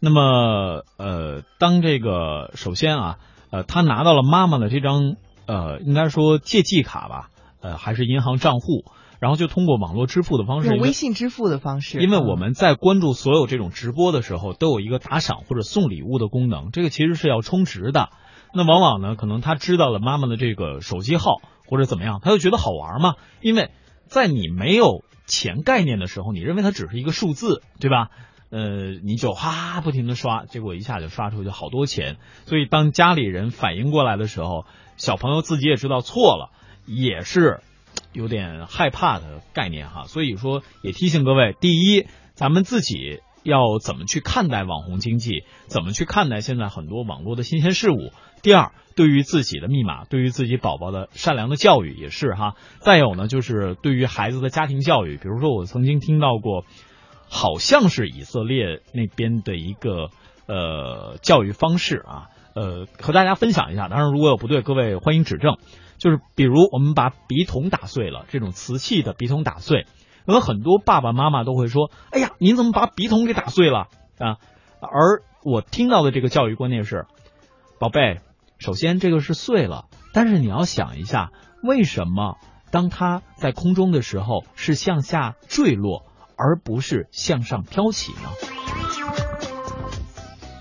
[0.00, 3.18] 那么呃，当这个首先啊，
[3.50, 7.28] 呃，他拿到了妈妈的这张呃，应该说借记卡吧，
[7.60, 8.84] 呃，还是银行账户，
[9.20, 12.00] 然后就通过网络支付的方式，用微信支付的方式。
[12.00, 18.08] 因为我们在关注所有这种直播的时候，都有一个打赏或者送礼物的功能，这个其实是要充值的。
[18.54, 23.14] 那往往呢，可能他知道了妈妈的这个手机号或者怎么样，他就觉得好玩嘛。
[23.40, 23.70] 因为
[24.06, 28.10] 在你没有钱概念的时候，你认为它只是一个数字，对吧？
[28.50, 32.18] 呃，你就哗不停的刷，结果一下就刷出去好多钱。
[32.44, 36.50] 所以当家里人反应过来的时候，小朋友自己也知道错了，
[36.86, 37.60] 也是
[38.12, 40.04] 有点害怕的概念哈。
[40.04, 43.20] 所以说，也提醒各位，第一，咱们自己。
[43.42, 45.44] 要怎么去看待网红经济？
[45.66, 48.12] 怎么去看待现在很多网络的新鲜事物？
[48.42, 52.54] 第二，对于自己的密码，对于自己宝宝的善良的教育也是哈。
[52.80, 56.64] 再有呢，就是对于孩子的家庭教育，比如说我曾经听到过，
[57.28, 60.10] 好像是以色列那边的一个
[60.46, 63.88] 呃教育方式啊，呃，和大家分享一下。
[63.88, 65.56] 当然，如果有不对，各位欢迎指正。
[65.98, 69.86] 就是比如我们把笔筒打碎了，这种瓷器的笔筒打碎。
[70.26, 74.36] 有很多爸爸妈妈都会说：“哎呀，您怎么把笔筒给打碎了啊？”
[74.80, 77.06] 而我听到的这个教育观念是：
[77.78, 78.20] 宝贝，
[78.58, 81.30] 首先这个是碎了，但是你要想一下，
[81.62, 82.36] 为什么
[82.70, 86.04] 当它在空中的时候是向下坠落，
[86.36, 88.28] 而不是向上飘起呢？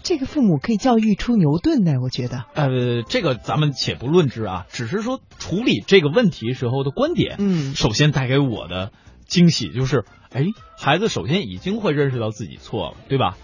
[0.03, 2.43] 这个父母可以教育出牛顿呢，我觉得。
[2.53, 7.38] 呃，这个咱们且不论之啊，只是说处理这个问题时候的观点。
[7.39, 8.91] 嗯，首先带给我的。
[9.32, 10.43] 惊喜就是，哎，
[10.77, 13.38] 孩子首先已经会认识到自己错了，对吧？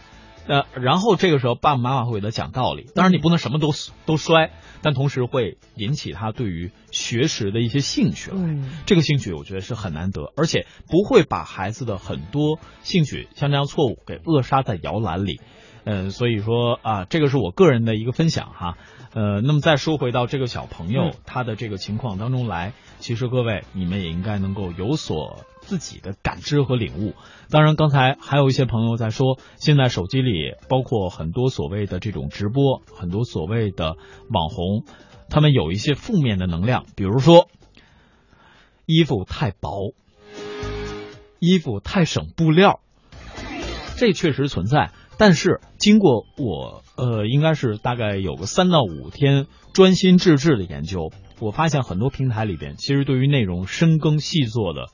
[0.46, 3.72] 呃，然后这个时候爸爸妈妈会给他讲道理，当然你不能什么都
[4.06, 8.58] 都摔，但同时会引起他对于学识的一些兴趣来。
[8.86, 15.40] 这个兴趣我觉得是很难得，而且不会把孩子的很多兴趣像这样错误给扼杀在摇篮里。
[15.84, 18.78] 嗯，所以说啊，这个是我个人的一个分享哈。
[19.14, 27.14] 呃，那么再说回到这个小朋友他的这个情况当中来，其实各位你们也应该能够有所自己的感知和领悟。
[27.50, 33.98] 当然，刚才还有一些朋友在说，现在手机里包括很多所谓的这种直播，很多所谓的
[34.32, 34.86] 网红，
[35.30, 37.50] 他们有一些负面的能量，比如说
[38.86, 39.94] 衣服太薄，
[41.40, 42.80] 衣服太省布料，
[43.98, 44.92] 这确实存在。
[45.20, 54.90] 但是经过我呃，应该是大概有个三到五天专心致志的研究，我发现很多平台里边，其实对于内容深耕细作的，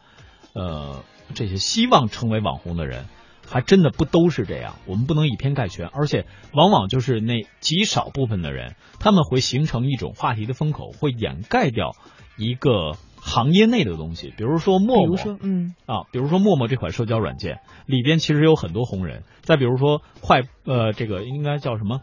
[0.53, 3.05] 呃，这些希望成为网红的人，
[3.47, 4.75] 还真的不都是这样。
[4.85, 11.91] 我们不能以偏概全，而且往往就是那极少部分的人，他们会形成一种话题的风口，会掩盖掉
[12.37, 12.93] 一个。
[13.25, 19.23] 行业内的东西，比如说陌陌，嗯啊，比如说陌陌这款社交软件里边其实有很多红人。
[19.43, 22.01] 再比如说快，呃，这个应该叫什么？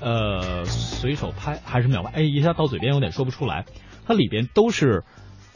[0.00, 2.12] 呃，随手拍还是秒拍？
[2.12, 3.66] 哎，一下到嘴边有点说不出来。
[4.06, 5.04] 它里边都是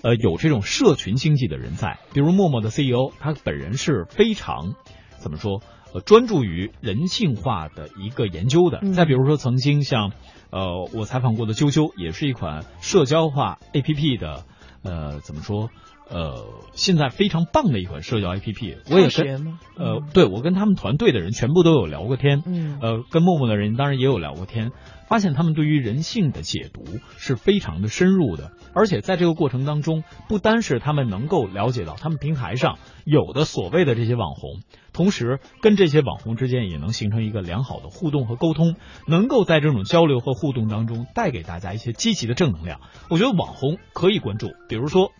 [0.02, 4.74] 呃有这种社群经济的人在，比如陌陌的 CEO，他本人是非常
[5.18, 5.62] 怎么说？
[5.94, 8.80] 呃，专注于人性化的一个研究的。
[8.92, 10.12] 再比如说，曾经像
[10.50, 14.44] 呃我采访过的啾啾，也是一款社交化 APP 的。
[14.82, 15.70] 呃，怎么说？
[16.08, 24.70] 呃，现在非常棒的一款社交 APP，我也跟呃，对我跟他们团队的人全部都有聊过天，嗯，呃，跟陌陌的人当然也有聊过天，
[25.08, 26.84] 发现他们对于人性的解读
[27.18, 34.60] 是非常的深入的，而且在这个过程当中，不单是他们能够了解到他们平台上有的所谓的这些网红，
[34.92, 38.76] 同时跟这些网红之间也能形成一个良好的互动和沟通，
[39.08, 42.80] 能够在这种交流和互动当中带给大家一些积极的正能量。
[43.10, 45.10] 我觉得网红可以关注，比如说。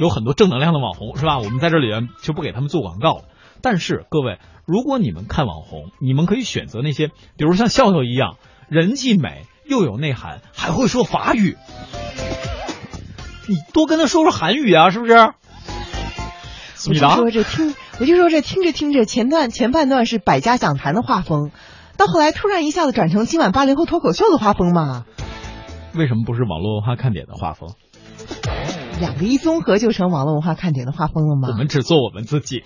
[0.00, 1.38] 有很多正能量的网红是吧？
[1.38, 1.88] 我们在这里
[2.22, 3.24] 就不给他们做广告了。
[3.60, 8.36] 但是各位，如果你们看网红，你们可以选择那些，比如像笑笑一样，
[8.70, 11.58] 人既美又有内涵，还会说法语。
[13.46, 15.12] 你多跟他说说韩语啊，是不是？
[16.88, 21.50] 我就说这听，我就说这听着听着，前段前半段是百家讲坛的画风，
[21.98, 25.04] 到后来突然一下子转成今晚八零后脱口秀的画风嘛？
[25.94, 27.74] 为什么不是网络文化看点的画风？
[29.00, 31.48] 两个一综合就成网络文化看点的画风了吗？
[31.50, 32.62] 我们只做我们自己，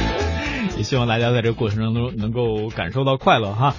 [0.78, 3.74] 也希望大家在这个过程当中能够感受到快乐哈。